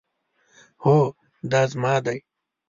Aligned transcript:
هو، 0.83 0.99
دا 1.51 1.61
زما 1.71 1.95
دی 2.05 2.19